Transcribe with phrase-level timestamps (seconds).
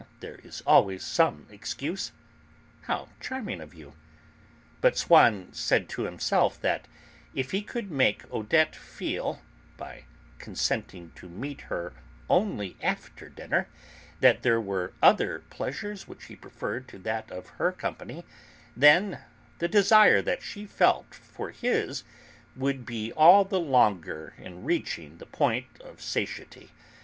[0.19, 2.11] There is always some excuse."
[2.87, 3.93] "How charming of you."
[4.81, 6.87] But Swann said to himself that,
[7.35, 9.43] if he could make Odette feel
[9.77, 10.05] (by
[10.39, 11.93] consenting to meet her
[12.31, 13.67] only after dinner)
[14.21, 18.25] that there were other pleasures which he preferred to that of her company,
[18.75, 19.19] then
[19.59, 22.03] the desire that she felt for his
[22.55, 26.71] would be all the longer in reaching the point of satiety.